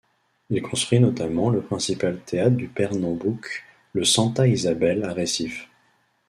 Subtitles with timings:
[0.49, 3.63] Il construit notamment le principal théâtre du Pernambouc,
[3.93, 5.69] le Santa Isabel à Recife.